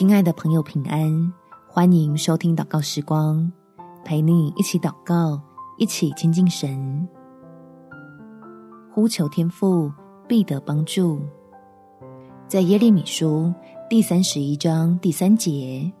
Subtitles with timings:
[0.00, 1.30] 亲爱的朋友，平安！
[1.68, 3.52] 欢迎收听祷告时光，
[4.02, 5.38] 陪你一起祷告，
[5.76, 7.06] 一起亲近神，
[8.90, 9.92] 呼求天父
[10.26, 11.20] 必得帮助。
[12.48, 13.52] 在耶利米书
[13.90, 15.92] 第三十一章第三节，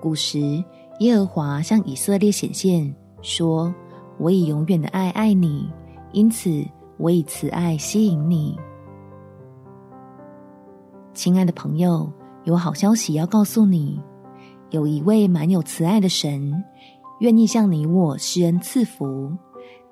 [0.00, 0.62] 古时
[1.00, 3.74] 耶和华向以色列显现，说
[4.18, 5.68] ：“我以永远的爱爱你，
[6.12, 6.64] 因此
[6.96, 8.56] 我以慈爱吸引你。”
[11.12, 12.08] 亲爱的朋友。
[12.44, 14.00] 有好消息要告诉你，
[14.70, 16.64] 有一位满有慈爱的神，
[17.20, 19.30] 愿意向你我施恩赐福，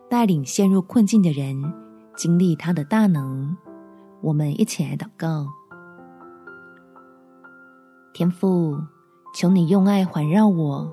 [0.09, 1.55] 带领陷入困境的人
[2.17, 3.57] 经历他的大能。
[4.23, 5.47] 我们一起来祷告：
[8.15, 8.77] 天父，
[9.35, 10.91] 求你用爱环绕我，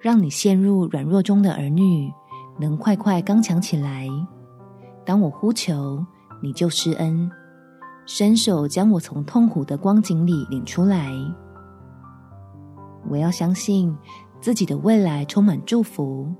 [0.00, 2.10] 让你陷入软弱中的儿女
[2.58, 4.08] 能快快刚强起来。
[5.04, 6.06] 当我呼求，
[6.40, 7.30] 你就施恩。
[8.14, 11.10] 伸手将我从痛苦的光景里领出来。
[13.08, 13.96] 我要相信
[14.38, 16.30] 自己的未来充满祝福，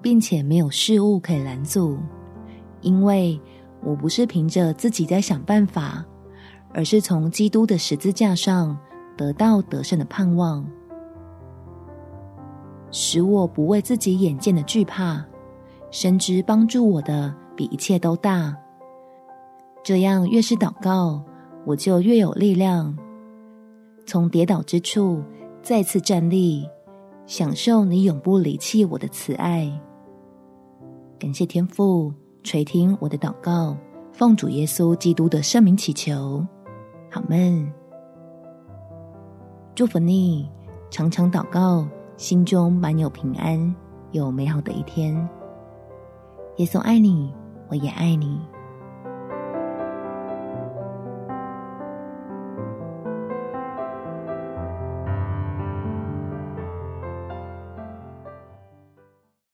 [0.00, 1.98] 并且没有事物可以拦阻，
[2.80, 3.40] 因为
[3.82, 6.04] 我不是凭着自己在想办法，
[6.72, 8.78] 而是从基督的十字架上
[9.16, 10.64] 得到得胜的盼望，
[12.92, 15.20] 使我不为自己眼见的惧怕，
[15.90, 18.56] 深知帮助我的比一切都大。
[19.90, 21.20] 这样越是祷告，
[21.66, 22.96] 我就越有力量，
[24.06, 25.20] 从跌倒之处
[25.62, 26.64] 再次站立，
[27.26, 29.68] 享受你永不离弃我的慈爱。
[31.18, 33.76] 感谢天父垂听我的祷告，
[34.12, 36.46] 奉主耶稣基督的圣名祈求，
[37.10, 37.68] 阿们。
[39.74, 40.48] 祝福你，
[40.88, 41.84] 常常祷告，
[42.16, 43.74] 心中满有平安，
[44.12, 45.16] 有美好的一天。
[46.58, 47.34] 耶稣爱你，
[47.68, 48.38] 我也爱你。